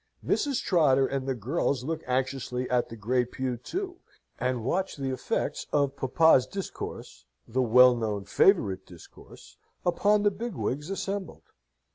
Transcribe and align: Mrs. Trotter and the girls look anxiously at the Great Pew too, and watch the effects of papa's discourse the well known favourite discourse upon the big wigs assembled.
Mrs. 0.25 0.63
Trotter 0.63 1.05
and 1.05 1.27
the 1.27 1.35
girls 1.35 1.83
look 1.83 2.01
anxiously 2.07 2.67
at 2.71 2.89
the 2.89 2.95
Great 2.95 3.31
Pew 3.31 3.55
too, 3.55 3.97
and 4.39 4.63
watch 4.65 4.95
the 4.95 5.11
effects 5.13 5.67
of 5.71 5.95
papa's 5.95 6.47
discourse 6.47 7.27
the 7.47 7.61
well 7.61 7.95
known 7.95 8.25
favourite 8.25 8.83
discourse 8.87 9.57
upon 9.85 10.23
the 10.23 10.31
big 10.31 10.55
wigs 10.55 10.89
assembled. 10.89 11.43